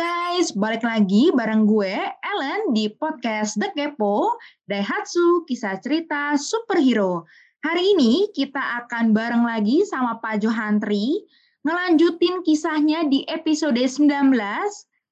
[0.00, 1.92] guys, balik lagi bareng gue,
[2.24, 4.32] Ellen, di podcast The Kepo,
[4.64, 7.28] Daihatsu, kisah cerita superhero.
[7.60, 11.20] Hari ini kita akan bareng lagi sama Pak Johantri,
[11.68, 14.32] ngelanjutin kisahnya di episode 19.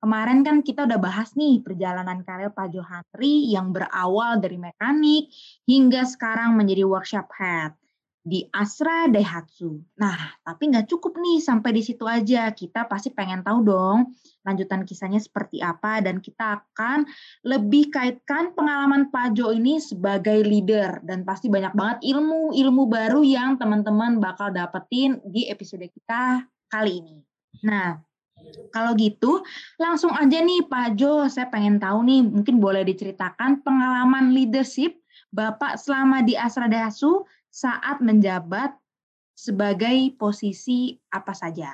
[0.01, 5.29] Kemarin kan kita udah bahas nih perjalanan karir Pak Johantri yang berawal dari mekanik
[5.69, 7.77] hingga sekarang menjadi workshop head
[8.23, 9.79] di Astra Daihatsu.
[9.97, 12.51] Nah, tapi nggak cukup nih sampai di situ aja.
[12.53, 14.13] Kita pasti pengen tahu dong
[14.45, 17.05] lanjutan kisahnya seperti apa dan kita akan
[17.45, 23.61] lebih kaitkan pengalaman Pak Jo ini sebagai leader dan pasti banyak banget ilmu-ilmu baru yang
[23.61, 27.17] teman-teman bakal dapetin di episode kita kali ini.
[27.65, 28.01] Nah,
[28.71, 29.43] kalau gitu,
[29.77, 34.97] langsung aja nih Pak Jo, saya pengen tahu nih, mungkin boleh diceritakan pengalaman leadership
[35.29, 38.77] Bapak selama di Astra Daihatsu saat menjabat
[39.39, 41.73] sebagai posisi apa saja?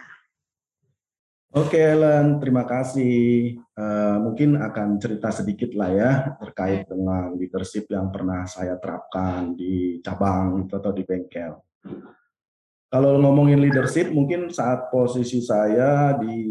[1.55, 3.55] Oke, Ellen, terima kasih.
[3.79, 6.11] Uh, mungkin akan cerita sedikit lah ya
[6.43, 11.55] terkait dengan leadership yang pernah saya terapkan di cabang atau di bengkel.
[12.91, 16.43] Kalau ngomongin leadership, mungkin saat posisi saya di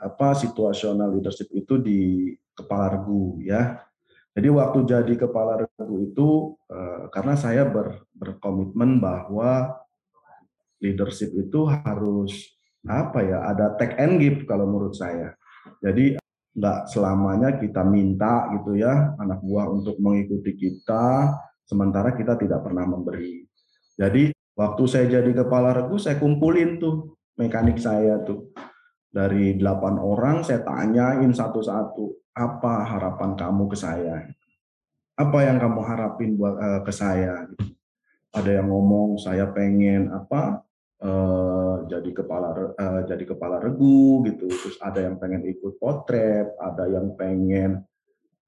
[0.00, 3.80] apa situasional leadership itu di kepala regu ya
[4.40, 9.76] jadi waktu jadi kepala regu itu uh, karena saya ber, berkomitmen bahwa
[10.80, 12.48] leadership itu harus
[12.88, 15.36] apa ya ada take and give kalau menurut saya.
[15.84, 16.16] Jadi
[16.56, 21.36] nggak selamanya kita minta gitu ya anak buah untuk mengikuti kita
[21.68, 23.44] sementara kita tidak pernah memberi.
[24.00, 28.56] Jadi waktu saya jadi kepala regu saya kumpulin tuh mekanik saya tuh
[29.10, 34.30] dari delapan orang saya tanyain satu-satu apa harapan kamu ke saya?
[35.18, 37.44] Apa yang kamu harapin buat uh, ke saya?
[38.30, 40.62] Ada yang ngomong saya pengen apa
[41.02, 44.46] uh, jadi kepala uh, jadi kepala regu gitu.
[44.46, 47.84] Terus ada yang pengen ikut potret, ada yang pengen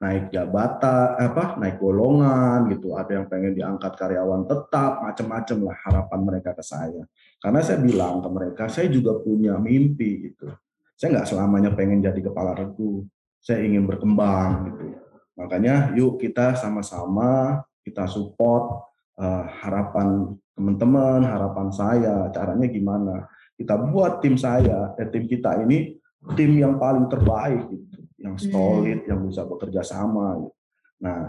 [0.02, 2.98] naik jabatan apa naik golongan gitu.
[2.98, 7.06] Ada yang pengen diangkat karyawan tetap macam-macam lah harapan mereka ke saya.
[7.38, 10.50] Karena saya bilang ke mereka saya juga punya mimpi gitu.
[10.98, 13.06] Saya nggak selamanya pengen jadi kepala regu.
[13.38, 14.98] Saya ingin berkembang gitu.
[15.38, 23.26] Makanya yuk kita sama-sama kita support uh, harapan teman-teman, harapan saya, caranya gimana?
[23.56, 25.96] Kita buat tim saya, eh, tim kita ini
[26.38, 28.48] tim yang paling terbaik gitu, yang hmm.
[28.48, 29.08] solid, hmm.
[29.10, 30.38] yang bisa bekerja sama.
[30.38, 30.54] Gitu.
[31.02, 31.20] Nah,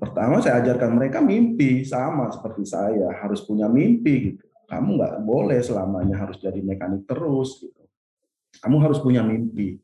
[0.00, 4.44] pertama saya ajarkan mereka mimpi sama seperti saya, harus punya mimpi gitu.
[4.68, 7.84] Kamu nggak boleh selamanya harus jadi mekanik terus gitu.
[8.64, 9.80] Kamu harus punya mimpi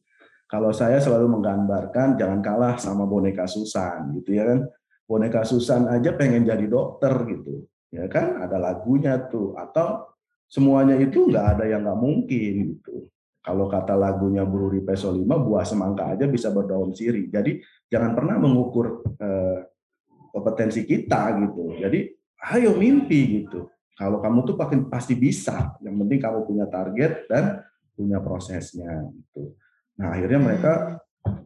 [0.54, 4.70] kalau saya selalu menggambarkan jangan kalah sama boneka Susan gitu ya kan.
[5.04, 7.66] Boneka Susan aja pengen jadi dokter gitu.
[7.90, 10.14] Ya kan ada lagunya tuh atau
[10.46, 13.10] semuanya itu nggak ada yang nggak mungkin gitu.
[13.44, 17.28] Kalau kata lagunya Bruri Peso 5, buah semangka aja bisa berdaun siri.
[17.28, 17.60] Jadi
[17.92, 19.68] jangan pernah mengukur eh,
[20.32, 21.76] kompetensi kita gitu.
[21.76, 22.08] Jadi
[22.56, 23.68] ayo mimpi gitu.
[23.94, 24.56] Kalau kamu tuh
[24.88, 25.76] pasti bisa.
[25.84, 27.60] Yang penting kamu punya target dan
[27.92, 29.54] punya prosesnya gitu.
[30.00, 30.72] Nah, akhirnya mereka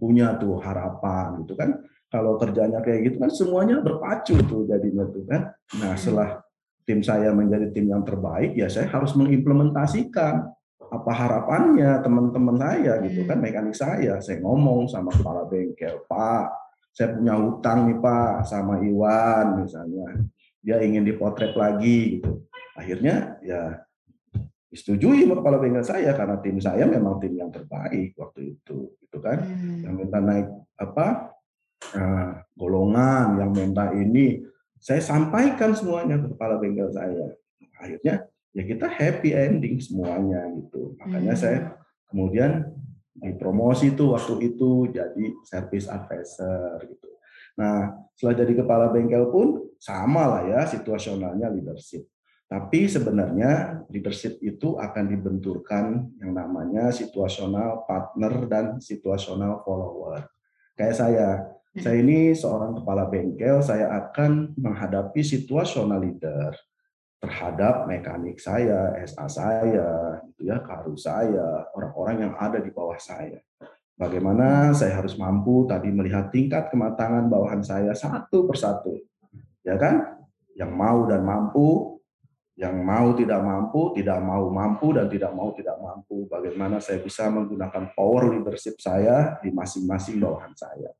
[0.00, 1.82] punya tuh harapan gitu kan.
[2.08, 5.53] Kalau kerjanya kayak gitu kan semuanya berpacu tuh jadinya tuh kan.
[5.76, 6.41] Nah, setelah
[6.88, 10.48] tim saya menjadi tim yang terbaik, ya saya harus mengimplementasikan
[10.88, 13.44] apa harapannya teman-teman saya gitu kan, hmm.
[13.44, 14.21] mekanik saya.
[14.25, 16.49] Saya ngomong sama kepala bengkel, Pak,
[16.97, 20.19] saya punya hutang nih Pak sama Iwan misalnya.
[20.59, 22.49] Dia ingin dipotret lagi gitu.
[22.75, 23.88] Akhirnya ya
[24.69, 29.19] disetujui sama kepala bengkel saya karena tim saya memang tim yang terbaik waktu itu gitu
[29.25, 29.88] kan hmm.
[29.88, 30.44] yang minta naik
[30.76, 31.32] apa
[31.97, 34.44] uh, golongan yang minta ini
[34.76, 37.32] saya sampaikan semuanya ke kepala bengkel saya
[37.81, 41.41] akhirnya ya kita happy ending semuanya gitu makanya hmm.
[41.41, 41.59] saya
[42.09, 42.72] kemudian
[43.19, 47.08] dipromosi tuh waktu itu jadi service advisor gitu
[47.58, 52.06] nah setelah jadi kepala bengkel pun sama lah ya situasionalnya leadership
[52.48, 60.25] tapi sebenarnya leadership itu akan dibenturkan yang namanya situasional partner dan situasional follower.
[60.72, 61.28] Kayak saya,
[61.76, 61.82] hmm.
[61.84, 66.56] saya ini seorang kepala bengkel, saya akan menghadapi situasional leader
[67.19, 73.43] terhadap mekanik saya, SA saya, gitu ya, karu saya, orang-orang yang ada di bawah saya.
[73.99, 78.94] Bagaimana saya harus mampu tadi melihat tingkat kematangan bawahan saya satu persatu,
[79.67, 80.23] ya kan?
[80.55, 81.99] Yang mau dan mampu
[82.59, 86.26] yang mau tidak mampu, tidak mau mampu, dan tidak mau tidak mampu.
[86.26, 90.91] Bagaimana saya bisa menggunakan power leadership saya di masing-masing bawahan saya.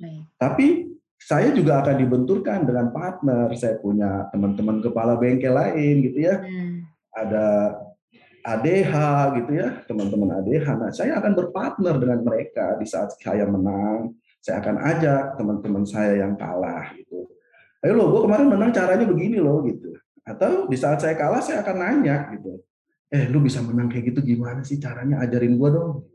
[0.00, 0.24] Baik.
[0.40, 0.66] Tapi
[1.16, 3.50] saya juga akan dibenturkan dengan partner.
[3.56, 6.38] Saya punya teman-teman kepala bengkel lain, gitu ya.
[6.38, 6.86] Hmm.
[7.16, 7.46] Ada
[8.46, 8.94] ADH
[9.42, 10.66] gitu ya, teman-teman ADH.
[10.78, 14.14] Nah, saya akan berpartner dengan mereka di saat saya menang.
[14.38, 17.26] Saya akan ajak teman-teman saya yang kalah gitu.
[17.82, 19.98] Ayo lo, gue kemarin menang caranya begini loh gitu.
[20.22, 22.62] Atau di saat saya kalah saya akan nanya gitu.
[23.10, 25.22] Eh, lu bisa menang kayak gitu gimana sih caranya?
[25.26, 26.06] Ajarin gue dong.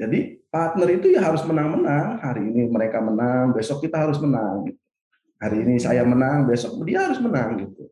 [0.00, 2.20] Jadi partner itu ya harus menang-menang.
[2.20, 4.68] Hari ini mereka menang, besok kita harus menang.
[5.38, 7.86] Hari ini saya menang, besok dia harus menang gitu.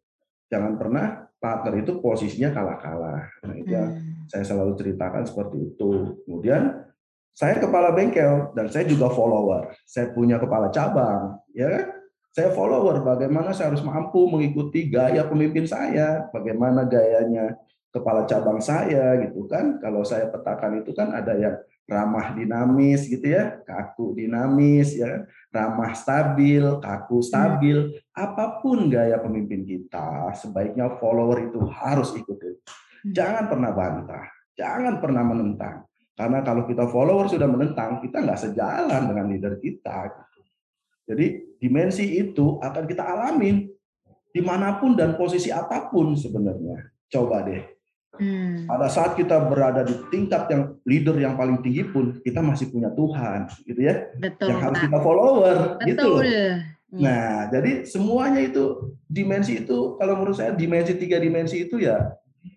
[0.51, 3.23] Jangan pernah partner itu posisinya kalah-kalah.
[3.47, 4.27] Nah, itu hmm.
[4.27, 6.17] saya selalu ceritakan seperti itu.
[6.27, 6.87] Kemudian
[7.37, 9.77] saya kepala bengkel dan saya juga follower.
[9.85, 11.87] Saya punya kepala cabang, ya kan?
[12.33, 13.05] Saya follower.
[13.05, 17.57] Bagaimana saya harus mampu mengikuti gaya pemimpin saya, bagaimana gayanya
[17.97, 19.81] kepala cabang saya gitu kan.
[19.81, 21.57] Kalau saya petakan itu kan ada yang
[21.87, 25.23] ramah dinamis gitu ya, kaku dinamis ya,
[25.55, 28.13] ramah stabil, kaku stabil, hmm.
[28.13, 32.51] apa pun gaya pemimpin kita, sebaiknya follower itu harus ikuti.
[32.51, 33.15] Hmm.
[33.15, 34.27] Jangan pernah bantah,
[34.59, 35.87] jangan pernah menentang.
[36.17, 40.11] Karena kalau kita follower sudah menentang, kita nggak sejalan dengan leader kita.
[40.11, 40.41] Gitu.
[41.07, 41.27] Jadi
[41.63, 43.69] dimensi itu akan kita alamin
[44.35, 46.83] di mana pun dan posisi apa pun sebenarnya.
[47.07, 47.76] Coba deh
[48.17, 48.69] Hmm.
[48.69, 52.93] Pada saat kita berada di tingkat yang leader yang paling tinggi pun kita masih punya
[52.93, 54.11] Tuhan, gitu ya.
[54.17, 54.53] Betul.
[54.53, 55.87] Yang harus kita follower, Betul.
[55.89, 56.23] gitu loh.
[56.25, 56.51] Iya.
[56.97, 62.15] Nah, jadi semuanya itu dimensi itu kalau menurut saya dimensi tiga dimensi itu ya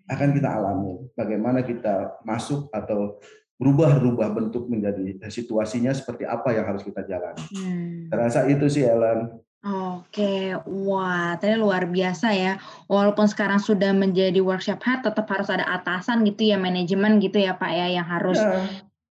[0.08, 1.02] akan kita alami.
[1.18, 3.18] Bagaimana kita masuk atau
[3.60, 7.44] berubah-ubah bentuk menjadi situasinya seperti apa yang harus kita jalani.
[7.52, 8.08] Hmm.
[8.08, 9.28] Terasa itu sih Ellen.
[9.60, 12.56] Oke, wah, tadi luar biasa ya.
[12.88, 17.52] Walaupun sekarang sudah menjadi workshop head, tetap harus ada atasan gitu ya, manajemen gitu ya
[17.60, 18.64] Pak ya, yang harus ya.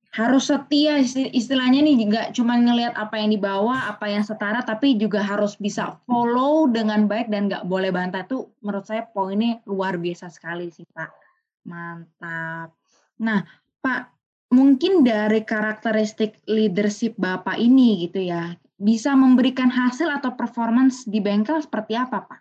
[0.08, 1.04] harus setia
[1.36, 6.00] istilahnya nih juga cuma ngelihat apa yang dibawa, apa yang setara, tapi juga harus bisa
[6.08, 10.88] follow dengan baik dan nggak boleh bantah tuh menurut saya poinnya luar biasa sekali sih
[10.96, 11.12] Pak.
[11.68, 12.72] Mantap.
[13.20, 13.44] Nah
[13.84, 14.02] Pak,
[14.48, 21.58] mungkin dari karakteristik leadership Bapak ini gitu ya, bisa memberikan hasil atau performance di bengkel
[21.58, 22.40] seperti apa, Pak?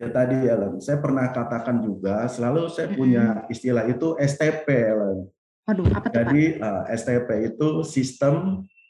[0.00, 5.30] Ya tadi, Ellen, saya pernah katakan juga, selalu saya punya istilah itu STP, Ellen.
[5.68, 6.66] Waduh, apa tuh, Jadi Pak?
[6.66, 8.34] Uh, eh, STP itu System,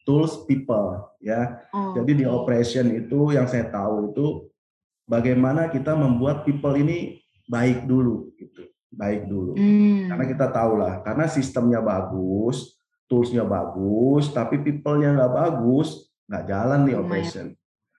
[0.08, 1.61] Tools, People, ya.
[1.76, 4.49] Oh, Jadi di operation itu yang saya tahu itu
[5.05, 9.52] bagaimana kita membuat people ini baik dulu, gitu, baik dulu.
[9.58, 10.08] Hmm.
[10.08, 16.80] Karena kita tahu lah, karena sistemnya bagus, toolsnya bagus, tapi people-nya nggak bagus, nggak jalan
[16.88, 17.46] nih operation.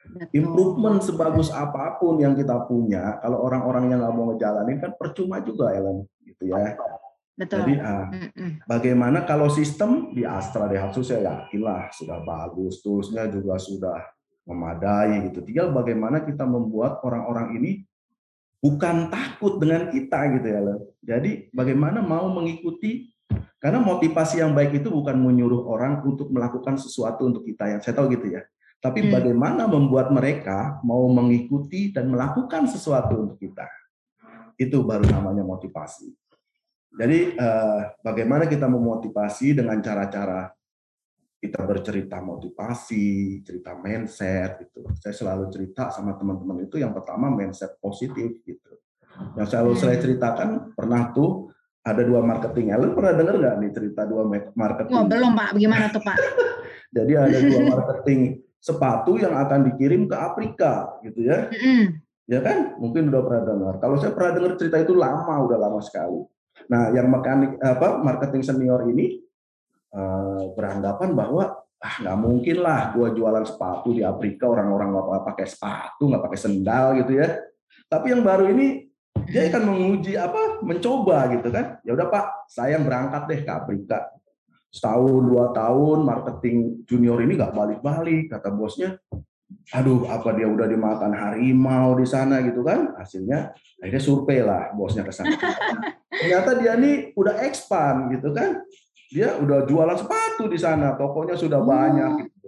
[0.05, 0.37] Betul.
[0.37, 5.41] Improvement sebagus apa pun yang kita punya, kalau orang-orang yang nggak mau ngejalanin kan percuma
[5.41, 6.77] juga, Ellen, gitu ya.
[7.35, 7.57] Betul.
[7.65, 8.07] Jadi, ah,
[8.63, 13.99] bagaimana kalau sistem di Astra Daihatsu saya yakinlah sudah bagus, toolsnya juga sudah
[14.45, 15.41] memadai gitu.
[15.41, 17.71] Tinggal bagaimana kita membuat orang-orang ini
[18.61, 20.79] bukan takut dengan kita gitu ya, Ellen.
[21.01, 23.09] Jadi bagaimana mau mengikuti
[23.65, 27.97] karena motivasi yang baik itu bukan menyuruh orang untuk melakukan sesuatu untuk kita yang saya
[27.97, 28.45] tahu gitu ya.
[28.77, 29.09] Tapi hmm.
[29.09, 33.65] bagaimana membuat mereka mau mengikuti dan melakukan sesuatu untuk kita.
[34.53, 36.13] Itu baru namanya motivasi.
[36.93, 40.45] Jadi eh, bagaimana kita memotivasi dengan cara-cara
[41.41, 44.85] kita bercerita motivasi, cerita mindset gitu.
[45.01, 48.77] Saya selalu cerita sama teman-teman itu yang pertama mindset positif gitu.
[49.33, 50.03] Yang selalu saya hmm.
[50.05, 51.54] ceritakan pernah tuh
[51.85, 52.73] ada dua marketing.
[52.73, 54.25] Ellen pernah dengar nggak nih cerita dua
[54.57, 54.95] marketing?
[54.97, 55.49] Oh, belum Pak.
[55.53, 56.17] Bagaimana tuh Pak?
[56.97, 61.53] Jadi ada dua marketing sepatu yang akan dikirim ke Afrika gitu ya.
[61.53, 61.83] Mm -hmm.
[62.25, 62.73] Ya kan?
[62.81, 63.73] Mungkin udah pernah dengar.
[63.77, 66.25] Kalau saya pernah dengar cerita itu lama, udah lama sekali.
[66.65, 69.21] Nah, yang mekanik apa marketing senior ini
[69.93, 75.45] uh, beranggapan bahwa ah nggak mungkin lah gua jualan sepatu di Afrika orang-orang nggak pakai
[75.45, 77.37] sepatu nggak pakai sendal gitu ya.
[77.85, 78.89] Tapi yang baru ini
[79.25, 80.61] dia akan menguji apa?
[80.61, 81.81] Mencoba gitu kan.
[81.81, 83.97] Ya udah pak saya berangkat deh ke Afrika.
[84.69, 88.99] Setahun dua tahun marketing junior ini nggak balik-balik kata bosnya.
[89.73, 92.93] Aduh apa dia udah dimakan harimau di sana gitu kan?
[92.97, 95.37] Hasilnya akhirnya survei lah bosnya ke sana.
[96.11, 98.61] Ternyata dia nih udah expand gitu kan.
[99.09, 102.19] Dia udah jualan sepatu di sana tokonya sudah banyak oh.
[102.25, 102.47] gitu.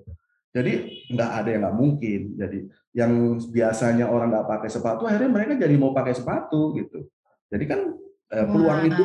[0.58, 0.74] Jadi
[1.14, 2.22] nggak ada yang nggak mungkin.
[2.34, 2.60] Jadi
[2.98, 7.06] yang biasanya orang nggak pakai sepatu akhirnya mereka jadi mau pakai sepatu gitu.
[7.54, 7.94] Jadi kan
[8.34, 9.04] eh, peluang itu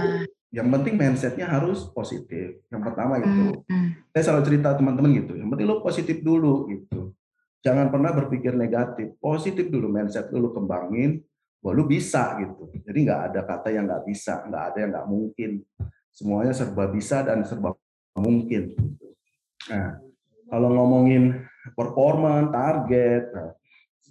[0.53, 3.61] yang penting mindsetnya harus positif yang pertama itu.
[3.69, 4.09] Mm.
[4.13, 7.13] saya selalu cerita teman-teman gitu yang penting lo positif dulu gitu.
[7.61, 11.21] Jangan pernah berpikir negatif positif dulu mindset dulu kembangin
[11.61, 12.73] bahwa lu bisa gitu.
[12.81, 15.51] Jadi nggak ada kata yang nggak bisa nggak ada yang nggak mungkin.
[16.13, 17.77] Semuanya serba bisa dan serba
[18.17, 19.07] mungkin gitu.
[19.73, 19.97] nah
[20.53, 23.53] kalau ngomongin performa target nah,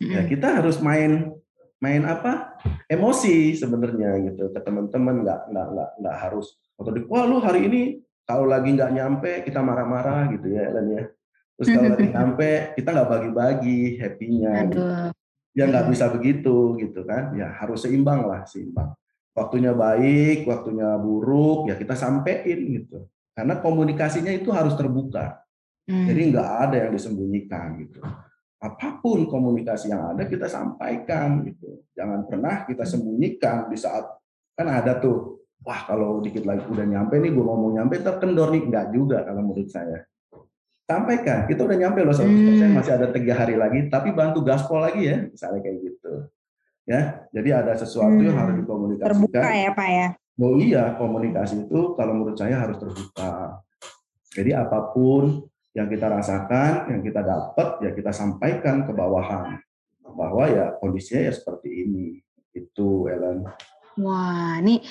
[0.01, 1.29] Ya, kita harus main
[1.77, 2.57] main apa?
[2.89, 5.21] Emosi sebenarnya gitu ke teman-teman.
[5.21, 7.81] Nggak nggak nggak nggak harus atau di wah lu hari ini
[8.25, 11.03] kalau lagi nggak nyampe kita marah-marah gitu ya Ellen ya.
[11.57, 14.81] Terus kalau lagi nyampe kita nggak bagi-bagi happy-nya gitu.
[15.51, 17.37] ya nggak bisa begitu gitu kan.
[17.37, 18.97] Ya harus seimbang lah seimbang.
[19.37, 23.05] Waktunya baik waktunya buruk ya kita sampein gitu.
[23.37, 25.41] Karena komunikasinya itu harus terbuka.
[25.81, 26.05] Hmm.
[26.05, 27.99] jadi nggak ada yang disembunyikan gitu
[28.61, 31.81] apa pun komunikasi yang ada kita sampaikan gitu.
[31.97, 34.05] Jangan pernah kita sembunyikan di saat
[34.53, 38.61] kan ada tuh, wah kalau dikit lagi udah nyampe nih gue ngomong nyampe terkendor nih
[38.69, 40.05] enggak juga kalau menurut saya.
[40.85, 42.75] Sampaikan, kita udah nyampe loh 100% hmm.
[42.75, 46.13] masih ada tiga hari lagi, tapi bantu gaspol lagi ya, misalnya kayak gitu.
[46.83, 47.01] Ya,
[47.31, 48.27] jadi ada sesuatu hmm.
[48.27, 48.61] yang harus hmm.
[48.67, 49.07] dikomunikasikan.
[49.07, 50.07] Terbuka ya Pak ya?
[50.41, 53.61] Oh iya, komunikasi itu kalau menurut saya harus terbuka.
[54.35, 59.55] Jadi apa pun yang kita rasakan, yang kita dapat, ya kita sampaikan ke bawahan
[60.11, 62.19] bahwa ya kondisinya ya seperti ini.
[62.51, 63.47] Itu, Ellen.
[64.03, 64.83] Wah, ini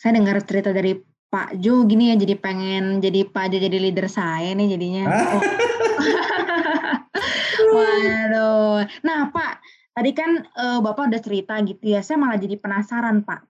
[0.00, 0.96] saya dengar cerita dari
[1.32, 5.04] Pak Jo gini ya, jadi pengen jadi Pak Jo jadi leader saya nih jadinya.
[5.12, 5.40] Oh.
[7.76, 8.84] Waduh.
[9.04, 9.60] Nah, Pak,
[9.92, 13.44] tadi kan uh, Bapak udah cerita gitu ya, saya malah jadi penasaran, Pak.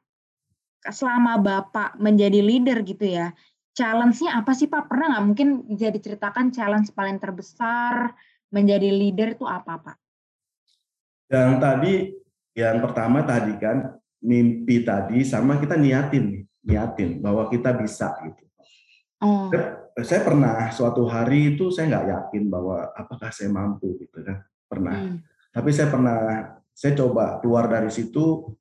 [0.91, 3.31] Selama Bapak menjadi leader gitu ya,
[3.73, 4.88] challenge-nya apa sih Pak?
[4.88, 8.12] Pernah nggak mungkin bisa diceritakan challenge paling terbesar
[8.52, 9.97] menjadi leader itu apa Pak?
[11.33, 11.93] Yang tadi,
[12.52, 18.45] yang pertama tadi kan mimpi tadi sama kita niatin, niatin bahwa kita bisa gitu.
[19.25, 19.49] Oh.
[20.05, 24.97] Saya pernah suatu hari itu saya nggak yakin bahwa apakah saya mampu gitu kan, pernah.
[24.97, 25.17] Hmm.
[25.52, 26.17] Tapi saya pernah,
[26.73, 28.57] saya coba keluar dari situ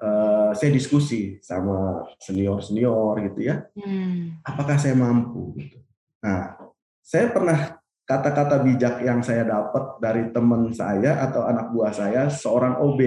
[0.00, 3.64] uh, saya diskusi sama senior senior gitu ya.
[3.76, 4.40] Hmm.
[4.42, 5.78] apakah saya mampu gitu?
[6.24, 6.56] Nah
[7.04, 7.78] saya pernah
[8.08, 13.00] kata-kata bijak yang saya dapat dari teman saya atau anak buah saya seorang OB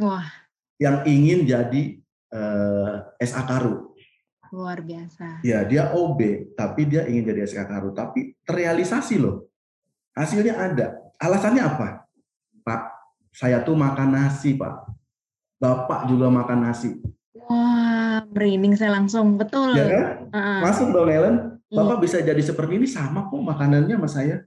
[0.00, 0.26] wah.
[0.80, 1.82] Yang ingin jadi
[2.34, 3.94] uh, eh, SA Karu.
[4.50, 5.44] Luar biasa.
[5.46, 7.94] Ya dia OB tapi dia ingin jadi SK Karu.
[7.94, 9.46] Tapi terrealisasi loh.
[10.12, 10.86] Hasilnya ada.
[11.22, 11.88] Alasannya apa?
[12.66, 12.82] Pak
[13.32, 15.01] saya tuh makan nasi Pak
[15.62, 16.98] bapak juga makan nasi.
[17.46, 19.78] Wah, merinding saya langsung, betul.
[19.78, 20.06] Ya kan?
[20.34, 20.60] Uh-huh.
[20.66, 21.36] Masuk dong Ellen.
[21.70, 21.78] Iya.
[21.78, 24.42] Bapak bisa jadi seperti ini sama kok makanannya sama saya.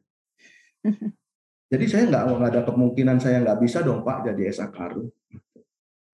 [1.72, 5.08] jadi saya nggak nggak ada kemungkinan saya nggak bisa dong Pak jadi SA Karu.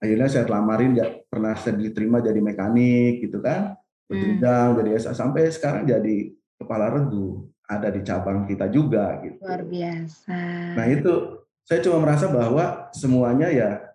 [0.01, 0.98] Akhirnya saya lamarin,
[1.29, 3.77] pernah saya diterima jadi mekanik gitu kan,
[4.10, 4.77] berjenjang hmm.
[4.81, 9.38] jadi SA sampai sekarang jadi kepala regu ada di cabang kita juga gitu.
[9.46, 10.39] Luar biasa.
[10.74, 13.90] Nah itu saya cuma merasa bahwa semuanya ya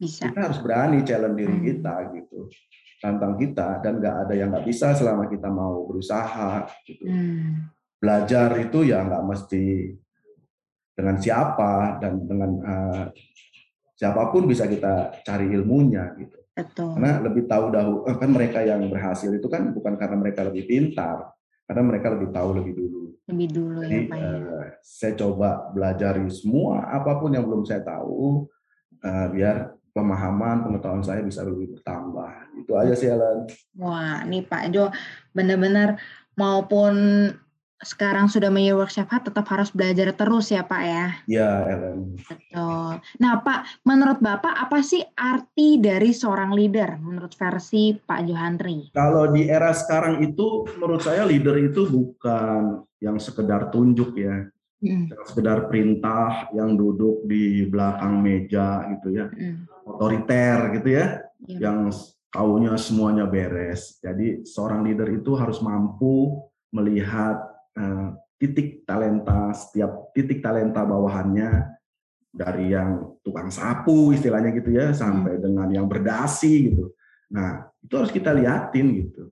[0.00, 0.32] bisa.
[0.32, 1.66] Kita harus berani challenge diri hmm.
[1.68, 2.48] kita gitu,
[3.04, 7.04] tantang kita dan nggak ada yang nggak bisa selama kita mau berusaha gitu.
[7.04, 7.68] Hmm.
[8.00, 9.92] Belajar itu ya nggak mesti
[10.96, 13.04] dengan siapa dan dengan uh,
[13.92, 16.40] siapa pun bisa kita cari ilmunya gitu.
[16.56, 16.96] Betul.
[16.96, 20.64] Karena lebih tahu dahulu eh, kan mereka yang berhasil itu kan bukan karena mereka lebih
[20.64, 21.28] pintar,
[21.68, 23.02] karena mereka lebih tahu lebih dulu.
[23.28, 24.18] Lebih dulu Jadi, ya Pak.
[24.18, 28.48] Uh, saya coba belajar semua apa pun yang belum saya tahu
[29.04, 32.56] uh, biar pemahaman pengetahuan saya bisa lebih bertambah.
[32.56, 33.44] Itu aja sih Alan.
[33.76, 34.88] Wah, nih Pak Jo
[35.36, 36.00] benar-benar
[36.40, 37.28] maupun
[37.80, 41.06] sekarang sudah menjadi workshop tetap harus belajar terus ya Pak ya.
[41.24, 42.20] Iya, Ellen.
[42.20, 43.00] Betul.
[43.00, 48.92] Nah Pak, menurut Bapak apa sih arti dari seorang leader menurut versi Pak Johantri?
[48.92, 54.44] Kalau di era sekarang itu menurut saya leader itu bukan yang sekedar tunjuk ya
[54.80, 55.12] mm.
[55.28, 59.86] sekedar perintah yang duduk di belakang meja gitu ya, mm.
[59.86, 61.70] otoriter gitu ya, yeah.
[61.70, 61.92] yang
[62.32, 64.00] taunya semuanya beres.
[64.00, 66.42] Jadi seorang leader itu harus mampu
[66.74, 67.38] melihat
[67.76, 71.76] uh, titik talenta setiap titik talenta bawahannya
[72.30, 75.42] dari yang tukang sapu istilahnya gitu ya sampai mm.
[75.42, 76.96] dengan yang berdasi gitu.
[77.30, 79.30] Nah itu harus kita liatin gitu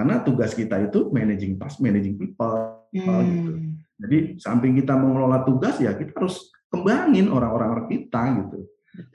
[0.00, 3.26] karena tugas kita itu managing task, managing people hmm.
[3.28, 3.52] gitu.
[4.00, 8.64] Jadi samping kita mengelola tugas ya kita harus kembangin orang-orang kita gitu.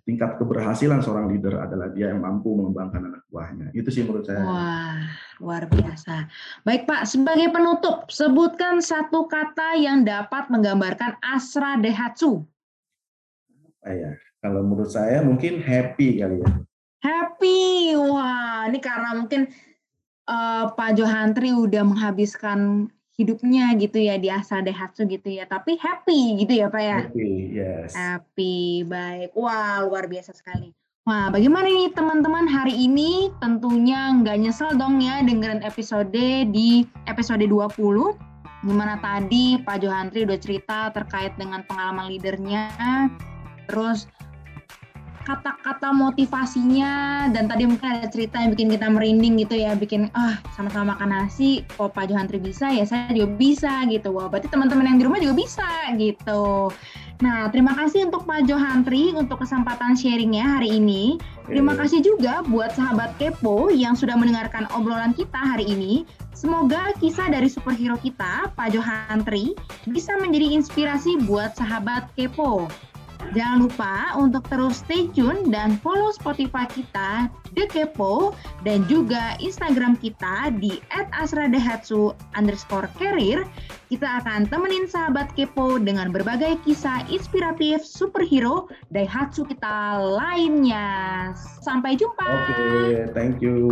[0.08, 3.76] Tingkat keberhasilan seorang leader adalah dia yang mampu mengembangkan anak buahnya.
[3.76, 4.46] Itu sih menurut saya.
[4.46, 5.04] Wah,
[5.44, 6.32] luar biasa.
[6.64, 12.48] Baik Pak, sebagai penutup, sebutkan satu kata yang dapat menggambarkan Asra Dehatsu.
[13.84, 14.12] Apa ya?
[14.40, 16.50] Kalau menurut saya mungkin happy kali ya.
[17.04, 19.50] Happy, wah ini karena mungkin
[20.30, 26.40] uh, Pak Johantri udah menghabiskan hidupnya gitu ya di Asa Dehatsu gitu ya, tapi happy
[26.44, 27.00] gitu ya Pak ya?
[27.08, 27.92] Happy, yes.
[27.96, 29.32] Happy, baik.
[29.34, 30.76] Wah, luar biasa sekali.
[31.06, 33.30] Wah, bagaimana nih teman-teman hari ini?
[33.38, 36.10] Tentunya nggak nyesel dong ya dengerin episode
[36.50, 38.18] di episode 20.
[38.66, 42.74] Gimana tadi Pak Johantri udah cerita terkait dengan pengalaman leadernya.
[43.70, 44.10] Terus
[45.26, 50.38] kata-kata motivasinya dan tadi mungkin ada cerita yang bikin kita merinding gitu ya, bikin ah
[50.54, 54.14] sama-sama makan nasi, kok Pak Johantri bisa ya saya juga bisa gitu.
[54.14, 56.70] Wah berarti teman-teman yang di rumah juga bisa gitu.
[57.24, 61.16] Nah, terima kasih untuk Pak Johantri untuk kesempatan sharingnya hari ini.
[61.48, 66.04] Terima kasih juga buat sahabat Kepo yang sudah mendengarkan obrolan kita hari ini.
[66.36, 69.56] Semoga kisah dari superhero kita, Pak Johantri,
[69.88, 72.68] bisa menjadi inspirasi buat sahabat Kepo.
[73.34, 79.98] Jangan lupa untuk terus stay tune dan follow Spotify kita, The Kepo, dan juga Instagram
[79.98, 83.48] kita di @asradehatsu underscore career.
[83.90, 91.32] Kita akan temenin sahabat Kepo dengan berbagai kisah inspiratif superhero Daihatsu kita lainnya.
[91.64, 92.26] Sampai jumpa.
[92.26, 93.66] Oke, okay, thank you.